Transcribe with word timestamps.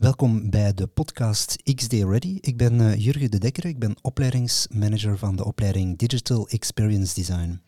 Welkom 0.00 0.50
bij 0.50 0.74
de 0.74 0.86
podcast 0.86 1.62
XD 1.74 1.92
Ready. 1.92 2.38
Ik 2.40 2.56
ben 2.56 2.80
uh, 2.80 2.96
Jurgen 2.96 3.30
de 3.30 3.38
Dekker, 3.38 3.64
ik 3.64 3.78
ben 3.78 3.96
opleidingsmanager 4.02 5.18
van 5.18 5.36
de 5.36 5.44
opleiding 5.44 5.98
Digital 5.98 6.48
Experience 6.48 7.14
Design. 7.14 7.60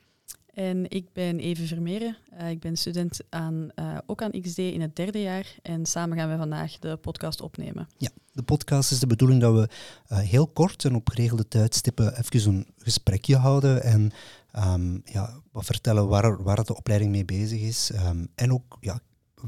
En 0.46 0.90
ik 0.90 1.12
ben 1.12 1.38
Eve 1.38 1.66
Vermeeren. 1.66 2.16
Uh, 2.40 2.50
ik 2.50 2.60
ben 2.60 2.76
student 2.76 3.20
aan, 3.28 3.70
uh, 3.74 3.98
ook 4.06 4.22
aan 4.22 4.40
XD 4.40 4.58
in 4.58 4.80
het 4.80 4.96
derde 4.96 5.20
jaar. 5.20 5.56
En 5.62 5.86
samen 5.86 6.18
gaan 6.18 6.30
we 6.30 6.36
vandaag 6.36 6.78
de 6.78 6.96
podcast 6.96 7.40
opnemen. 7.40 7.88
Ja, 7.96 8.10
de 8.32 8.42
podcast 8.42 8.90
is 8.90 8.98
de 8.98 9.06
bedoeling 9.06 9.40
dat 9.40 9.54
we 9.54 9.68
heel 10.14 10.46
kort 10.46 10.84
en 10.84 10.94
op 10.94 11.08
geregelde 11.08 11.48
tijdstippen 11.48 12.18
even 12.18 12.54
een 12.54 12.66
gesprekje 12.76 13.36
houden. 13.36 13.82
En 13.82 14.10
um, 14.56 15.02
ja, 15.04 15.40
wat 15.50 15.64
vertellen 15.64 16.08
waar, 16.08 16.42
waar 16.42 16.64
de 16.64 16.76
opleiding 16.76 17.10
mee 17.10 17.24
bezig 17.24 17.60
is. 17.60 17.90
Um, 17.94 18.28
en 18.34 18.52
ook 18.52 18.76
ja, 18.80 19.00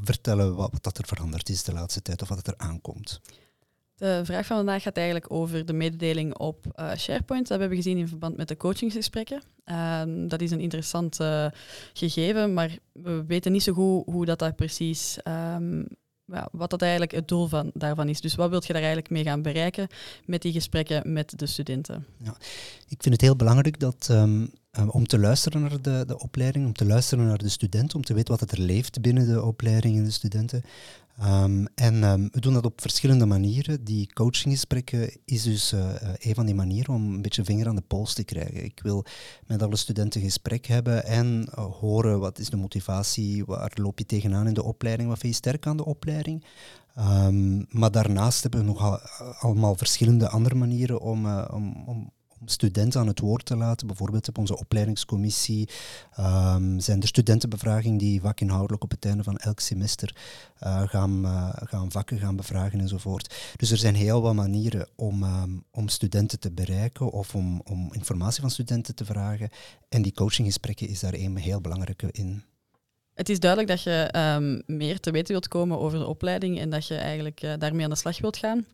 vertellen 0.02 0.54
wat, 0.54 0.78
wat 0.82 0.98
er 0.98 1.06
veranderd 1.06 1.48
is 1.48 1.62
de 1.62 1.72
laatste 1.72 2.02
tijd 2.02 2.22
of 2.22 2.28
wat 2.28 2.46
er 2.46 2.54
aankomt. 2.56 3.20
De 3.96 4.20
vraag 4.24 4.46
van 4.46 4.56
vandaag 4.56 4.82
gaat 4.82 4.96
eigenlijk 4.96 5.32
over 5.32 5.66
de 5.66 5.72
mededeling 5.72 6.38
op 6.38 6.66
uh, 6.80 6.94
SharePoint. 6.96 7.48
Dat 7.48 7.58
hebben 7.58 7.68
we 7.68 7.82
gezien 7.82 7.98
in 7.98 8.08
verband 8.08 8.36
met 8.36 8.48
de 8.48 8.56
coachingsgesprekken. 8.56 9.42
Uh, 9.66 10.02
dat 10.28 10.40
is 10.40 10.50
een 10.50 10.60
interessant 10.60 11.20
uh, 11.20 11.46
gegeven, 11.92 12.54
maar 12.54 12.78
we 12.92 13.24
weten 13.26 13.52
niet 13.52 13.62
zo 13.62 13.72
goed 13.72 14.06
hoe 14.06 14.24
dat 14.24 14.38
daar 14.38 14.54
precies, 14.54 15.18
um, 15.58 15.86
wat 16.50 16.70
dat 16.70 16.82
eigenlijk 16.82 17.12
het 17.12 17.28
doel 17.28 17.46
van, 17.46 17.70
daarvan 17.74 18.08
is. 18.08 18.20
Dus 18.20 18.34
wat 18.34 18.50
wilt 18.50 18.66
je 18.66 18.72
daar 18.72 18.82
eigenlijk 18.82 19.12
mee 19.12 19.22
gaan 19.22 19.42
bereiken 19.42 19.88
met 20.24 20.42
die 20.42 20.52
gesprekken 20.52 21.12
met 21.12 21.38
de 21.38 21.46
studenten? 21.46 22.06
Ja, 22.18 22.36
ik 22.88 23.02
vind 23.02 23.14
het 23.14 23.20
heel 23.20 23.36
belangrijk 23.36 23.80
dat 23.80 24.08
um, 24.10 24.50
Ehm, 24.74 24.88
om 24.88 25.06
te 25.06 25.18
luisteren 25.18 25.60
naar 25.60 25.82
de, 25.82 26.04
de 26.06 26.18
opleiding, 26.18 26.66
om 26.66 26.72
te 26.72 26.86
luisteren 26.86 27.26
naar 27.26 27.38
de 27.38 27.48
studenten, 27.48 27.96
om 27.96 28.04
te 28.04 28.14
weten 28.14 28.38
wat 28.38 28.50
er 28.50 28.60
leeft 28.60 29.00
binnen 29.00 29.26
de 29.26 29.42
opleiding 29.42 29.96
en 29.96 30.04
de 30.04 30.10
studenten. 30.10 30.62
Um, 31.22 31.66
en 31.74 32.02
um, 32.02 32.28
we 32.32 32.40
doen 32.40 32.52
dat 32.52 32.64
op 32.64 32.80
verschillende 32.80 33.26
manieren. 33.26 33.84
Die 33.84 34.12
coachinggesprekken 34.12 35.10
is 35.24 35.42
dus 35.42 35.72
uh, 35.72 35.88
een 36.18 36.34
van 36.34 36.46
die 36.46 36.54
manieren 36.54 36.94
om 36.94 37.14
een 37.14 37.22
beetje 37.22 37.44
vinger 37.44 37.68
aan 37.68 37.74
de 37.74 37.82
pols 37.86 38.14
te 38.14 38.24
krijgen. 38.24 38.64
Ik 38.64 38.80
wil 38.82 39.04
met 39.46 39.62
alle 39.62 39.76
studenten 39.76 40.20
gesprek 40.20 40.66
hebben 40.66 41.04
en 41.04 41.48
uh, 41.48 41.64
horen 41.64 42.20
wat 42.20 42.38
is 42.38 42.50
de 42.50 42.56
motivatie, 42.56 43.44
waar 43.44 43.72
loop 43.74 43.98
je 43.98 44.06
tegenaan 44.06 44.46
in 44.46 44.54
de 44.54 44.62
opleiding, 44.62 45.08
wat 45.08 45.18
vind 45.18 45.32
je 45.32 45.38
sterk 45.38 45.66
aan 45.66 45.76
de 45.76 45.84
opleiding. 45.84 46.44
Maar 47.68 47.90
daarnaast 47.90 48.42
hebben 48.42 48.60
we 48.60 48.66
nog 48.66 48.80
al, 48.80 48.98
allemaal 49.38 49.74
verschillende 49.74 50.28
andere 50.28 50.54
manieren 50.54 51.00
om, 51.00 51.26
om, 51.26 51.82
om 51.86 52.10
studenten 52.46 53.00
aan 53.00 53.06
het 53.06 53.20
woord 53.20 53.44
te 53.44 53.56
laten. 53.56 53.86
Bijvoorbeeld 53.86 54.28
op 54.28 54.38
onze 54.38 54.58
opleidingscommissie 54.58 55.68
um, 56.18 56.80
zijn 56.80 57.00
er 57.00 57.08
studentenbevragingen 57.08 57.98
die 57.98 58.20
vakinhoudelijk 58.20 58.82
op 58.82 58.90
het 58.90 59.04
einde 59.04 59.22
van 59.22 59.36
elk 59.36 59.60
semester 59.60 60.16
uh, 60.62 60.82
gaan, 60.88 61.24
uh, 61.24 61.48
gaan 61.54 61.90
vakken 61.90 62.18
gaan 62.18 62.36
bevragen 62.36 62.80
enzovoort. 62.80 63.34
Dus 63.56 63.70
er 63.70 63.76
zijn 63.76 63.94
heel 63.94 64.22
wat 64.22 64.34
manieren 64.34 64.88
om, 64.96 65.22
um, 65.22 65.64
om 65.70 65.88
studenten 65.88 66.40
te 66.40 66.52
bereiken 66.52 67.10
of 67.10 67.34
om, 67.34 67.60
om 67.64 67.88
informatie 67.92 68.40
van 68.40 68.50
studenten 68.50 68.94
te 68.94 69.04
vragen. 69.04 69.48
En 69.88 70.02
die 70.02 70.14
coachinggesprekken 70.14 70.88
is 70.88 71.00
daar 71.00 71.14
een 71.14 71.36
heel 71.36 71.60
belangrijke 71.60 72.08
in. 72.12 72.42
Het 73.14 73.28
is 73.28 73.40
duidelijk 73.40 73.70
dat 73.70 73.82
je 73.82 74.14
um, 74.36 74.62
meer 74.66 75.00
te 75.00 75.10
weten 75.10 75.32
wilt 75.32 75.48
komen 75.48 75.78
over 75.78 75.98
de 75.98 76.06
opleiding 76.06 76.58
en 76.58 76.70
dat 76.70 76.86
je 76.86 76.94
eigenlijk 76.94 77.42
uh, 77.42 77.52
daarmee 77.58 77.84
aan 77.84 77.90
de 77.90 77.96
slag 77.96 78.20
wilt 78.20 78.36
gaan. 78.36 78.66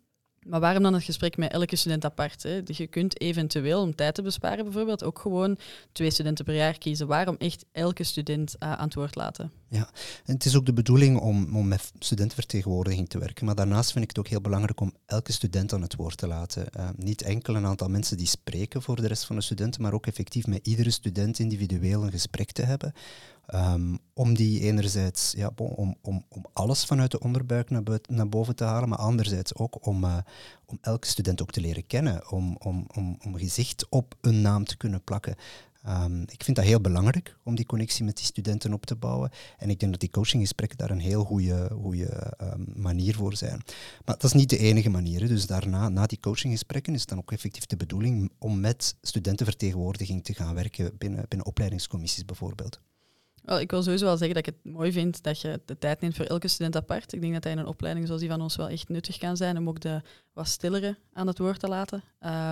Maar 0.47 0.61
waarom 0.61 0.83
dan 0.83 0.95
het 0.95 1.03
gesprek 1.03 1.37
met 1.37 1.53
elke 1.53 1.77
student 1.77 2.05
apart? 2.05 2.43
Hè? 2.43 2.63
Dus 2.63 2.77
je 2.77 2.87
kunt 2.87 3.21
eventueel, 3.21 3.81
om 3.81 3.95
tijd 3.95 4.15
te 4.15 4.23
besparen 4.23 4.65
bijvoorbeeld, 4.65 5.05
ook 5.05 5.19
gewoon 5.19 5.59
twee 5.93 6.11
studenten 6.11 6.45
per 6.45 6.55
jaar 6.55 6.79
kiezen. 6.79 7.07
Waarom 7.07 7.37
echt 7.39 7.65
elke 7.73 8.05
student 8.05 8.57
uh, 8.59 8.73
aan 8.73 8.85
het 8.85 8.95
woord 8.95 9.15
laten? 9.15 9.53
Ja, 9.69 9.91
het 10.25 10.45
is 10.45 10.57
ook 10.57 10.67
de 10.67 10.73
bedoeling 10.73 11.19
om, 11.19 11.57
om 11.57 11.69
met 11.69 11.93
studentenvertegenwoordiging 11.99 13.09
te 13.09 13.19
werken. 13.19 13.47
Maar 13.47 13.55
daarnaast 13.55 13.93
vind 13.93 14.05
ik 14.05 14.11
het 14.11 14.19
ook 14.19 14.29
heel 14.29 14.41
belangrijk 14.41 14.81
om 14.81 14.95
elke 15.07 15.33
student 15.33 15.73
aan 15.73 15.83
het 15.83 15.97
woord 15.97 16.17
te 16.17 16.27
laten. 16.27 16.67
Uh, 16.77 16.89
niet 16.97 17.23
enkel 17.23 17.55
een 17.57 17.67
aantal 17.67 17.89
mensen 17.89 18.17
die 18.17 18.27
spreken 18.27 18.83
voor 18.83 18.97
de 18.97 19.07
rest 19.07 19.25
van 19.25 19.37
de 19.37 19.43
studenten, 19.43 19.83
maar 19.83 19.93
ook 19.93 20.07
effectief 20.07 20.47
met 20.47 20.67
iedere 20.67 20.91
student 20.91 21.39
individueel 21.39 22.05
een 22.05 22.11
gesprek 22.11 22.53
te 22.53 22.63
hebben. 22.63 22.93
Um, 23.55 23.99
om 24.15 24.35
die 24.35 24.61
enerzijds, 24.61 25.33
ja, 25.37 25.51
om, 25.57 25.97
om, 26.03 26.25
om 26.29 26.45
alles 26.53 26.85
vanuit 26.85 27.11
de 27.11 27.21
onderbuik 27.21 27.71
naar, 27.71 27.83
naar 28.09 28.29
boven 28.29 28.57
te 28.57 28.65
halen, 28.65 28.89
maar 28.89 28.99
anderzijds 28.99 29.55
ook 29.55 29.87
om, 29.87 30.05
uh, 30.05 30.17
om 30.67 30.79
elke 30.81 31.07
student 31.07 31.43
ook 31.43 31.51
te 31.51 31.61
leren 31.61 31.87
kennen, 31.87 32.31
om, 32.31 32.57
om, 32.59 32.87
om, 32.95 33.19
om 33.25 33.37
gezicht 33.37 33.87
op 33.89 34.15
een 34.21 34.41
naam 34.41 34.65
te 34.65 34.77
kunnen 34.77 35.05
plakken. 35.05 35.35
Um, 35.89 36.23
ik 36.23 36.45
vind 36.45 36.57
dat 36.57 36.67
heel 36.67 36.81
belangrijk 36.81 37.37
om 37.45 37.55
die 37.55 37.67
connectie 37.67 38.05
met 38.05 38.17
die 38.17 38.25
studenten 38.25 38.73
op 38.73 38.87
te 38.87 38.97
bouwen. 38.97 39.31
En 39.59 39.71
ik 39.71 39.81
denk 39.81 39.93
dat 39.93 40.01
die 40.01 40.11
coachinggesprekken 40.11 40.79
daar 40.79 40.91
een 40.91 41.01
heel 41.01 41.25
goede, 41.25 42.33
um, 42.43 42.73
manier 42.77 43.15
voor 43.15 43.37
zijn. 43.37 43.63
Maar 44.05 44.15
dat 44.15 44.25
is 44.25 44.33
niet 44.33 44.51
de 44.51 44.59
enige 44.59 44.91
manier. 44.91 45.29
Dus 45.29 45.47
daarna, 45.47 45.89
na 45.89 46.07
die 46.07 46.21
coachinggesprekken, 46.21 46.95
is 46.95 47.01
het 47.01 47.09
dan 47.09 47.19
ook 47.19 47.33
effectief 47.33 47.67
de 47.67 47.77
bedoeling 47.77 48.31
om 48.39 48.61
met 48.61 48.97
studentenvertegenwoordiging 49.03 50.25
te 50.25 50.35
gaan 50.35 50.55
werken 50.55 50.99
binnen, 50.99 51.25
binnen 51.29 51.47
opleidingscommissies 51.47 52.25
bijvoorbeeld. 52.25 52.81
Wel, 53.43 53.61
ik 53.61 53.71
wil 53.71 53.83
sowieso 53.83 54.05
wel 54.05 54.17
zeggen 54.17 54.35
dat 54.35 54.47
ik 54.47 54.55
het 54.55 54.73
mooi 54.73 54.93
vind 54.93 55.23
dat 55.23 55.41
je 55.41 55.61
de 55.65 55.79
tijd 55.79 56.01
neemt 56.01 56.17
voor 56.17 56.25
elke 56.25 56.49
student 56.49 56.77
apart. 56.77 57.13
Ik 57.13 57.21
denk 57.21 57.33
dat 57.33 57.45
hij 57.45 57.53
in 57.53 57.59
een 57.59 57.67
opleiding 57.67 58.07
zoals 58.07 58.21
die 58.21 58.31
van 58.31 58.41
ons 58.41 58.57
wel 58.57 58.69
echt 58.69 58.89
nuttig 58.89 59.19
kan 59.19 59.37
zijn 59.37 59.59
om 59.59 59.69
ook 59.69 59.81
de 59.81 60.03
wat 60.33 60.49
stillere 60.49 60.99
aan 61.13 61.27
het 61.27 61.39
woord 61.39 61.61
te 61.61 61.69
laten. 61.69 62.03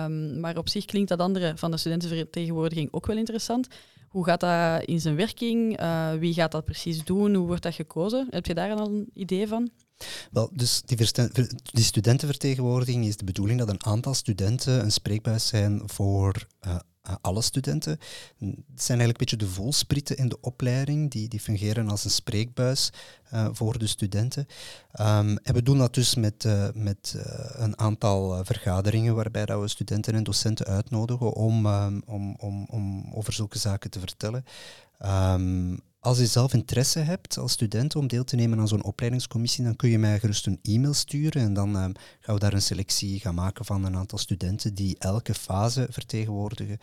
Um, 0.05 0.39
maar 0.39 0.57
op 0.57 0.69
zich 0.69 0.85
klinkt 0.85 1.09
dat 1.09 1.19
andere 1.19 1.53
van 1.55 1.71
de 1.71 1.77
studentenvertegenwoordiging 1.77 2.87
ook 2.91 3.05
wel 3.05 3.17
interessant. 3.17 3.67
Hoe 4.09 4.25
gaat 4.25 4.39
dat 4.39 4.83
in 4.83 5.01
zijn 5.01 5.15
werking? 5.15 5.81
Uh, 5.81 6.13
wie 6.13 6.33
gaat 6.33 6.51
dat 6.51 6.65
precies 6.65 7.03
doen? 7.03 7.33
Hoe 7.33 7.47
wordt 7.47 7.63
dat 7.63 7.73
gekozen? 7.73 8.27
Heb 8.29 8.45
je 8.45 8.53
daar 8.53 8.71
al 8.71 8.87
een 8.87 9.09
idee 9.13 9.47
van? 9.47 9.69
Wel, 10.31 10.49
dus 10.53 10.81
die, 11.71 11.83
studentenvertegenwoordiging 11.83 13.05
is 13.05 13.17
de 13.17 13.23
bedoeling 13.23 13.59
dat 13.59 13.69
een 13.69 13.85
aantal 13.85 14.13
studenten 14.13 14.83
een 14.83 14.91
spreekbuis 14.91 15.47
zijn 15.47 15.81
voor 15.85 16.47
eh, 16.59 16.75
alle 17.21 17.41
studenten. 17.41 17.99
Het 18.39 18.83
zijn 18.83 18.99
eigenlijk 18.99 19.09
een 19.09 19.25
beetje 19.25 19.45
de 19.45 19.53
volsprieten 19.61 20.17
in 20.17 20.29
de 20.29 20.41
opleiding, 20.41 21.11
die, 21.11 21.27
die 21.27 21.39
fungeren 21.39 21.89
als 21.89 22.05
een 22.05 22.11
spreekbuis 22.11 22.91
uh, 23.33 23.47
voor 23.51 23.77
de 23.77 23.87
studenten. 23.87 24.47
Um, 24.99 25.37
en 25.37 25.53
we 25.53 25.63
doen 25.63 25.77
dat 25.77 25.93
dus 25.93 26.15
met, 26.15 26.43
uh, 26.43 26.67
met 26.73 27.15
een 27.53 27.79
aantal 27.79 28.45
vergaderingen 28.45 29.15
waarbij 29.15 29.45
dat 29.45 29.61
we 29.61 29.67
studenten 29.67 30.13
en 30.13 30.23
docenten 30.23 30.65
uitnodigen 30.65 31.33
om, 31.33 31.65
um, 31.65 32.01
om, 32.05 32.35
om, 32.39 32.65
om 32.69 33.11
over 33.13 33.33
zulke 33.33 33.59
zaken 33.59 33.89
te 33.89 33.99
vertellen. 33.99 34.45
Um, 35.05 35.79
als 35.99 36.17
je 36.17 36.25
zelf 36.25 36.53
interesse 36.53 36.99
hebt 36.99 37.37
als 37.37 37.51
student 37.51 37.95
om 37.95 38.07
deel 38.07 38.23
te 38.23 38.35
nemen 38.35 38.59
aan 38.59 38.67
zo'n 38.67 38.83
opleidingscommissie, 38.83 39.63
dan 39.63 39.75
kun 39.75 39.89
je 39.89 39.99
mij 39.99 40.19
gerust 40.19 40.47
een 40.47 40.59
e-mail 40.61 40.93
sturen 40.93 41.41
en 41.41 41.53
dan 41.53 41.75
um, 41.75 41.91
gaan 42.19 42.35
we 42.35 42.39
daar 42.39 42.53
een 42.53 42.61
selectie 42.61 43.19
gaan 43.19 43.35
maken 43.35 43.65
van 43.65 43.85
een 43.85 43.95
aantal 43.95 44.17
studenten 44.17 44.73
die 44.73 44.95
elke 44.99 45.33
fase 45.33 45.87
vertegenwoordigen 45.89 46.77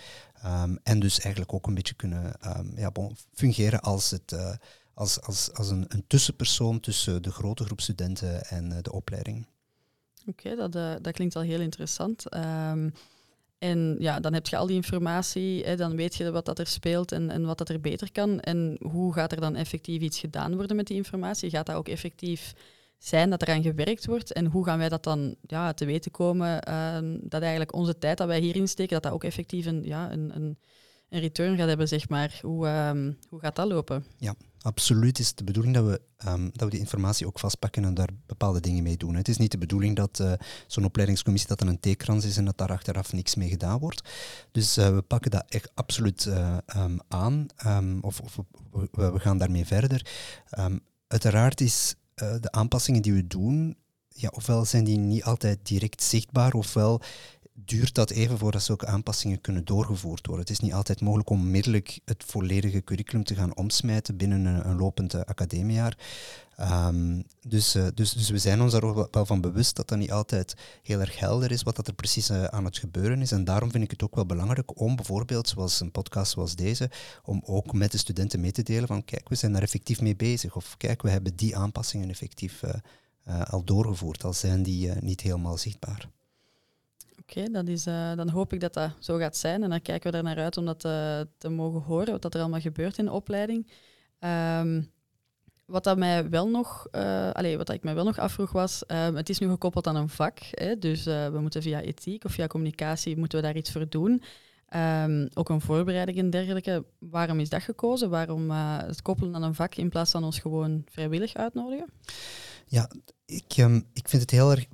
um, 0.45 0.79
en 0.83 1.01
dus 1.01 1.21
eigenlijk 1.21 1.53
ook 1.53 1.67
een 1.67 1.75
beetje 1.75 1.95
kunnen 1.95 2.35
um, 2.57 2.73
ja, 2.77 2.93
fungeren 3.33 3.81
als, 3.81 4.11
het, 4.11 4.33
uh, 4.33 4.55
als, 4.95 5.21
als, 5.21 5.53
als 5.53 5.71
een, 5.71 5.85
een, 5.89 6.05
tussenpersoon 6.07 6.81
tussen 6.81 7.23
de 7.23 7.31
grote 7.31 7.65
groep 7.65 7.81
studenten 7.81 8.45
en 8.45 8.71
uh, 8.71 8.77
de 8.83 8.93
opleiding. 8.93 9.47
Oké, 10.27 10.57
dat, 10.57 10.75
uh, 10.75 10.95
dat 11.03 11.13
klinkt 11.13 11.37
al 11.37 11.43
heel 11.43 11.61
interessant. 11.61 12.25
En 13.67 13.97
ja, 13.99 14.21
dan 14.21 14.33
heb 14.33 14.47
je 14.47 14.57
al 14.57 14.67
die 14.67 14.77
informatie, 14.77 15.65
hè, 15.65 15.77
dan 15.77 15.97
weet 15.97 16.15
je 16.15 16.31
wat 16.31 16.45
dat 16.45 16.59
er 16.59 16.67
speelt 16.67 17.13
en, 17.13 17.31
en 17.31 17.45
wat 17.45 17.59
dat 17.59 17.69
er 17.69 17.81
beter 17.81 18.13
kan. 18.13 18.41
En 18.41 18.77
hoe 18.81 19.13
gaat 19.13 19.33
er 19.33 19.41
dan 19.41 19.57
effectief 19.57 20.01
iets 20.01 20.19
gedaan 20.19 20.57
worden 20.57 20.77
met 20.77 20.87
die 20.87 20.97
informatie? 20.97 21.51
Gaat 21.51 21.67
dat 21.67 21.77
ook 21.77 21.89
effectief 21.89 22.53
zijn 22.99 23.31
dat 23.31 23.43
eraan 23.43 23.63
gewerkt 23.63 24.07
wordt? 24.07 24.33
En 24.33 24.47
hoe 24.47 24.65
gaan 24.65 24.79
wij 24.79 24.89
dat 24.89 25.05
dan 25.05 25.37
ja, 25.47 25.73
te 25.73 25.85
weten 25.85 26.11
komen? 26.11 26.69
Uh, 26.69 26.99
dat 27.21 27.41
eigenlijk 27.41 27.75
onze 27.75 27.99
tijd 27.99 28.19
dat 28.19 28.27
wij 28.27 28.41
hierin 28.41 28.69
steken, 28.69 28.93
dat 28.93 29.03
dat 29.03 29.13
ook 29.13 29.25
effectief 29.25 29.71
ja, 29.83 30.13
een, 30.13 30.31
een, 30.35 30.59
een 31.17 31.23
return 31.23 31.57
gaat 31.57 31.69
hebben, 31.69 31.89
zeg 31.89 32.09
maar. 32.09 32.39
Hoe, 32.43 32.69
um, 32.69 33.19
hoe 33.29 33.41
gaat 33.41 33.57
dat 33.57 33.69
lopen? 33.69 34.05
Ja, 34.19 34.35
absoluut 34.61 35.19
is 35.19 35.35
de 35.35 35.45
bedoeling 35.45 35.75
dat 35.75 35.85
we, 35.85 36.01
um, 36.29 36.51
dat 36.53 36.63
we 36.63 36.71
die 36.71 36.79
informatie 36.79 37.27
ook 37.27 37.39
vastpakken 37.39 37.85
en 37.85 37.95
daar 37.95 38.09
bepaalde 38.27 38.61
dingen 38.61 38.83
mee 38.83 38.97
doen. 38.97 39.15
Het 39.15 39.29
is 39.29 39.37
niet 39.37 39.51
de 39.51 39.59
bedoeling 39.59 39.97
dat 39.97 40.19
uh, 40.19 40.33
zo'n 40.67 40.85
opleidingscommissie 40.85 41.51
dat 41.51 41.61
er 41.61 41.69
een 41.69 41.81
theekrans 41.81 42.25
is 42.25 42.37
en 42.37 42.45
dat 42.45 42.59
daar 42.59 42.71
achteraf 42.71 43.13
niks 43.13 43.35
mee 43.35 43.49
gedaan 43.49 43.79
wordt. 43.79 44.09
Dus 44.53 44.79
uh, 44.79 44.95
we 44.95 45.03
pakken 45.03 45.31
dat 45.31 45.45
echt 45.49 45.71
absoluut 45.75 46.25
uh, 46.25 46.57
um, 46.77 46.99
aan 47.09 47.47
of, 48.01 48.21
of 48.21 48.39
we, 48.73 48.89
we, 49.13 49.19
gaan 49.19 49.39
daarmee 49.39 49.67
verder. 49.67 50.07
uiteraard 51.07 51.61
is 51.61 51.95
de 52.15 52.51
aanpassingen 52.51 53.03
die 53.03 53.13
we 53.13 53.27
doen, 53.27 53.77
ja, 54.09 54.29
ofwel 54.35 54.65
zijn 54.65 54.85
die 54.85 54.99
niet 54.99 55.25
altijd 55.25 55.59
direct 55.63 56.03
zichtbaar, 56.03 56.53
ofwel 56.53 57.01
duurt 57.65 57.95
dat 57.95 58.11
even 58.11 58.39
voordat 58.39 58.63
zulke 58.63 58.87
aanpassingen 58.87 59.41
kunnen 59.41 59.65
doorgevoerd 59.65 60.27
worden. 60.27 60.45
Het 60.47 60.55
is 60.55 60.61
niet 60.61 60.73
altijd 60.73 61.01
mogelijk 61.01 61.31
om 61.31 61.41
onmiddellijk 61.41 62.01
het 62.05 62.25
volledige 62.27 62.85
curriculum 62.85 63.25
te 63.25 63.35
gaan 63.35 63.57
omsmijten 63.57 64.17
binnen 64.17 64.45
een, 64.45 64.69
een 64.69 64.77
lopend 64.77 65.15
uh, 65.15 65.21
academiejaar. 65.21 65.99
Um, 66.61 67.25
dus, 67.41 67.77
uh, 67.77 67.87
dus, 67.95 68.13
dus 68.13 68.31
we 68.31 68.39
zijn 68.39 68.61
ons 68.61 68.73
daar 68.73 68.83
ook 68.83 69.15
wel 69.15 69.27
van 69.27 69.41
bewust 69.41 69.77
dat 69.77 69.89
dat 69.89 69.99
niet 69.99 70.13
altijd 70.13 70.55
heel 70.83 71.01
erg 71.01 71.19
helder 71.19 71.51
is 71.51 71.63
wat 71.63 71.77
dat 71.77 71.87
er 71.87 71.95
precies 71.95 72.31
uh, 72.31 72.45
aan 72.45 72.65
het 72.65 72.79
gebeuren 72.79 73.21
is. 73.21 73.33
En 73.33 73.45
daarom 73.45 73.71
vind 73.71 73.85
ik 73.85 73.91
het 73.91 74.03
ook 74.03 74.15
wel 74.15 74.27
belangrijk 74.27 74.81
om 74.81 74.97
bijvoorbeeld, 74.97 75.49
zoals 75.49 75.81
een 75.81 75.91
podcast 75.91 76.33
zoals 76.33 76.55
deze, 76.55 76.91
om 77.23 77.43
ook 77.45 77.73
met 77.73 77.93
de 77.93 77.99
studenten 77.99 78.41
mee 78.41 78.53
te 78.53 78.63
delen 78.63 78.87
van 78.87 79.05
kijk, 79.05 79.29
we 79.29 79.35
zijn 79.35 79.53
daar 79.53 79.63
effectief 79.63 80.01
mee 80.01 80.17
bezig. 80.17 80.57
Of 80.57 80.77
kijk, 80.77 81.03
we 81.03 81.11
hebben 81.11 81.37
die 81.37 81.57
aanpassingen 81.57 82.11
effectief 82.11 82.63
al 83.51 83.65
doorgevoerd, 83.65 84.25
al 84.25 84.33
zijn 84.33 84.63
die 84.63 84.91
niet 85.01 85.21
helemaal 85.21 85.59
zichtbaar. 85.59 86.09
Oké, 87.29 87.51
dat 87.51 87.69
is, 87.69 87.85
dan 87.85 88.29
hoop 88.29 88.53
ik 88.53 88.61
dat 88.61 88.75
dat 88.75 88.91
zo 88.99 89.17
gaat 89.17 89.37
zijn 89.37 89.63
en 89.63 89.71
dan 89.71 89.83
kijken 89.83 90.11
we 90.11 90.17
er 90.17 90.23
naar 90.23 90.39
uit 90.39 90.57
om 90.57 90.65
dat 90.65 90.81
te 91.39 91.49
mogen 91.49 91.81
horen, 91.81 92.21
wat 92.21 92.35
er 92.35 92.41
allemaal 92.41 92.61
gebeurt 92.61 92.99
in 92.99 93.05
de 93.05 93.13
opleiding. 93.13 93.71
Ehm, 94.19 94.83
wat, 95.65 95.85
dat 95.85 95.99
mij 95.99 96.29
wel 96.31 96.49
nog, 96.49 96.89
allez, 97.33 97.57
wat 97.57 97.71
ik 97.71 97.83
mij 97.83 97.95
wel 97.95 98.05
nog 98.05 98.19
afvroeg 98.19 98.53
was, 98.53 98.83
uh, 98.89 99.15
het 99.15 99.29
is 99.29 99.39
nu 99.39 99.49
gekoppeld 99.49 99.87
aan 99.87 99.97
een 99.97 100.09
vak. 100.09 100.39
Hè, 100.51 100.79
dus 100.79 101.05
we 101.05 101.39
moeten 101.41 101.63
via 101.63 101.81
ethiek 101.81 102.25
of 102.25 102.33
via 102.33 102.47
communicatie 102.47 103.17
moeten 103.17 103.39
we 103.39 103.45
daar 103.45 103.57
iets 103.57 103.73
voor 103.73 103.89
doen. 103.89 104.23
Um, 104.75 105.29
ook 105.35 105.49
een 105.49 105.61
voorbereiding 105.61 106.19
en 106.19 106.31
dergelijke. 106.31 106.85
Waarom 106.99 107.41
is 107.41 107.49
dat 107.49 107.63
gekozen? 107.63 108.11
Waarom 108.11 108.51
het 108.51 109.03
koppelen 109.03 109.35
aan 109.35 109.43
een 109.43 109.55
vak 109.55 109.75
in 109.75 109.89
plaats 109.89 110.11
van 110.11 110.25
ons 110.25 110.39
gewoon 110.39 110.83
vrijwillig 110.91 111.35
uitnodigen? 111.35 111.87
Ja, 112.69 112.91
ik, 113.27 113.57
um, 113.57 113.87
ik 113.93 114.09
vind 114.09 114.23
het 114.23 114.31
heel 114.31 114.51
erg 114.51 114.67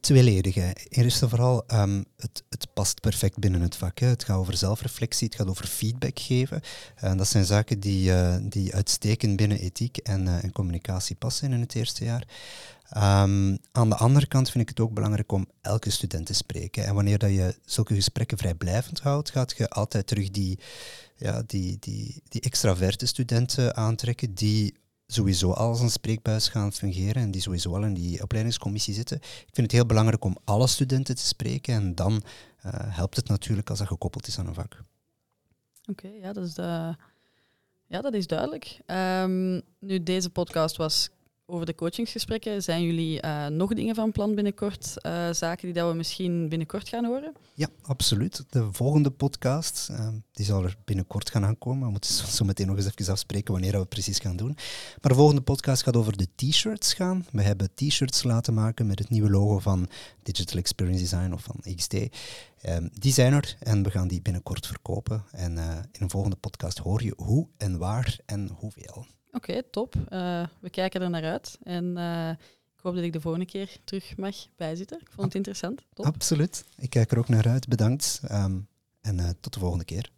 tweeledig. 0.00 0.54
Hè. 0.54 0.70
Eerst 0.88 1.22
en 1.22 1.28
vooral, 1.28 1.64
um, 1.72 2.04
het, 2.16 2.42
het 2.48 2.66
past 2.74 3.00
perfect 3.00 3.38
binnen 3.38 3.60
het 3.60 3.76
vak. 3.76 3.98
Hè. 3.98 4.06
Het 4.06 4.24
gaat 4.24 4.36
over 4.36 4.56
zelfreflectie, 4.56 5.26
het 5.26 5.36
gaat 5.36 5.48
over 5.48 5.66
feedback 5.66 6.18
geven. 6.18 6.60
En 6.94 7.16
dat 7.16 7.28
zijn 7.28 7.44
zaken 7.44 7.80
die, 7.80 8.10
uh, 8.10 8.36
die 8.42 8.74
uitstekend 8.74 9.36
binnen 9.36 9.58
ethiek 9.58 9.96
en, 9.96 10.26
uh, 10.26 10.52
communicatie 10.52 11.16
passen 11.16 11.52
in 11.52 11.60
het 11.60 11.74
eerste 11.74 12.04
jaar. 12.04 12.26
Um, 12.96 13.58
aan 13.72 13.88
de 13.88 13.96
andere 13.96 14.26
kant 14.26 14.50
vind 14.50 14.62
ik 14.62 14.68
het 14.68 14.80
ook 14.80 14.94
belangrijk 14.94 15.32
om 15.32 15.48
elke 15.60 15.90
student 15.90 16.26
te 16.26 16.34
spreken. 16.34 16.84
En 16.84 16.94
wanneer 16.94 17.18
dat 17.18 17.30
je 17.30 17.56
zulke 17.64 17.94
gesprekken 17.94 18.38
vrijblijvend 18.38 19.00
houdt, 19.00 19.30
gaat 19.30 19.54
je 19.56 19.68
altijd 19.68 20.06
terug 20.06 20.30
die, 20.30 20.58
ja, 21.16 21.42
die, 21.46 21.76
die, 21.80 22.22
die 22.28 22.40
extraverte 22.40 23.06
studenten 23.06 23.76
aantrekken 23.76 24.34
die 24.34 24.74
sowieso 25.12 25.52
als 25.52 25.80
een 25.80 25.90
spreekbuis 25.90 26.48
gaan 26.48 26.72
fungeren 26.72 27.22
en 27.22 27.30
die 27.30 27.40
sowieso 27.40 27.74
al 27.74 27.84
in 27.84 27.94
die 27.94 28.22
opleidingscommissie 28.22 28.94
zitten. 28.94 29.16
Ik 29.16 29.50
vind 29.52 29.66
het 29.66 29.72
heel 29.72 29.86
belangrijk 29.86 30.24
om 30.24 30.36
alle 30.44 30.66
studenten 30.66 31.14
te 31.14 31.26
spreken 31.26 31.74
en 31.74 31.94
dan 31.94 32.12
uh, 32.12 32.72
helpt 32.74 33.16
het 33.16 33.28
natuurlijk 33.28 33.70
als 33.70 33.78
dat 33.78 33.88
gekoppeld 33.88 34.26
is 34.26 34.38
aan 34.38 34.46
een 34.46 34.54
vak. 34.54 34.82
Oké, 35.86 36.08
ja, 36.08 36.32
dat 36.32 36.44
is, 36.44 36.58
uh, 36.58 36.94
ja, 37.86 38.00
dat 38.00 38.14
is 38.14 38.26
duidelijk. 38.26 38.80
Um, 38.86 39.62
nu, 39.78 40.02
deze 40.02 40.30
podcast 40.30 40.76
was 40.76 41.10
over 41.50 41.66
de 41.66 41.74
coachingsgesprekken. 41.74 42.62
Zijn 42.62 42.82
jullie 42.82 43.24
uh, 43.24 43.46
nog 43.46 43.74
dingen 43.74 43.94
van 43.94 44.12
plan 44.12 44.34
binnenkort? 44.34 44.94
Uh, 45.02 45.30
zaken 45.32 45.64
die 45.64 45.72
dat 45.72 45.90
we 45.90 45.96
misschien 45.96 46.48
binnenkort 46.48 46.88
gaan 46.88 47.04
horen? 47.04 47.32
Ja, 47.54 47.68
absoluut. 47.82 48.44
De 48.50 48.68
volgende 48.72 49.10
podcast, 49.10 49.88
uh, 49.90 50.08
die 50.32 50.44
zal 50.44 50.64
er 50.64 50.76
binnenkort 50.84 51.30
gaan 51.30 51.44
aankomen. 51.44 51.84
We 51.84 51.90
moeten 51.90 52.14
zo 52.14 52.44
meteen 52.44 52.66
nog 52.66 52.76
eens 52.76 52.86
even 52.86 53.12
afspreken 53.12 53.52
wanneer 53.52 53.78
we 53.78 53.86
precies 53.86 54.18
gaan 54.18 54.36
doen. 54.36 54.56
Maar 55.00 55.10
de 55.10 55.14
volgende 55.14 55.42
podcast 55.42 55.82
gaat 55.82 55.96
over 55.96 56.16
de 56.16 56.28
t-shirts 56.34 56.94
gaan. 56.94 57.26
We 57.32 57.42
hebben 57.42 57.74
t-shirts 57.74 58.22
laten 58.22 58.54
maken 58.54 58.86
met 58.86 58.98
het 58.98 59.10
nieuwe 59.10 59.30
logo 59.30 59.58
van 59.58 59.88
Digital 60.22 60.58
Experience 60.58 61.00
Design 61.02 61.32
of 61.32 61.42
van 61.42 61.74
XD. 61.76 61.94
Um, 61.94 62.90
die 62.92 63.12
zijn 63.12 63.32
er 63.32 63.56
en 63.58 63.82
we 63.82 63.90
gaan 63.90 64.08
die 64.08 64.22
binnenkort 64.22 64.66
verkopen. 64.66 65.24
En 65.30 65.58
in 65.92 66.02
een 66.02 66.10
volgende 66.10 66.36
podcast 66.36 66.78
hoor 66.78 67.02
je 67.02 67.12
hoe 67.16 67.48
en 67.56 67.78
waar 67.78 68.18
en 68.26 68.50
hoeveel. 68.58 69.06
Oké, 69.40 69.62
top. 69.70 69.94
Uh, 69.94 70.46
we 70.60 70.70
kijken 70.70 71.02
er 71.02 71.10
naar 71.10 71.24
uit. 71.24 71.58
En 71.62 71.84
uh, 71.96 72.30
ik 72.76 72.80
hoop 72.82 72.94
dat 72.94 73.04
ik 73.04 73.12
de 73.12 73.20
volgende 73.20 73.46
keer 73.46 73.76
terug 73.84 74.16
mag 74.16 74.36
bijzitten. 74.56 75.00
Ik 75.00 75.10
vond 75.10 75.26
het 75.26 75.34
interessant. 75.34 75.82
Top. 75.92 76.04
Absoluut. 76.04 76.64
Ik 76.76 76.90
kijk 76.90 77.10
er 77.10 77.18
ook 77.18 77.28
naar 77.28 77.48
uit. 77.48 77.68
Bedankt. 77.68 78.20
Um, 78.30 78.68
en 79.00 79.18
uh, 79.18 79.28
tot 79.40 79.52
de 79.54 79.60
volgende 79.60 79.84
keer. 79.84 80.10